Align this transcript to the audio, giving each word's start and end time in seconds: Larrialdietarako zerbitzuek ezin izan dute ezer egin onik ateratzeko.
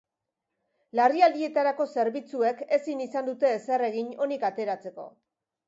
Larrialdietarako 0.99 1.87
zerbitzuek 1.99 2.65
ezin 2.79 3.05
izan 3.07 3.29
dute 3.31 3.55
ezer 3.61 3.87
egin 3.91 4.13
onik 4.29 4.51
ateratzeko. 4.53 5.09